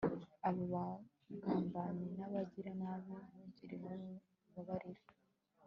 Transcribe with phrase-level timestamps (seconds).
[0.47, 4.13] abo bagambanyi b'abagiranabi, ntugire n'umwe
[4.49, 5.03] ubabarira